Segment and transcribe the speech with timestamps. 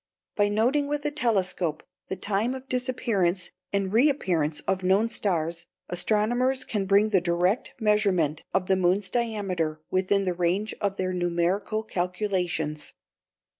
[0.35, 6.63] By noting with a telescope the time of disappearance and reappearance of known stars, astronomers
[6.63, 11.83] can bring the direct measurement of the moon's diameter within the range of their numerical
[11.83, 12.95] calculations.